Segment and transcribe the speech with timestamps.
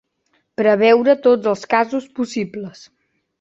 [0.61, 2.83] Preveure tots els casos possibles.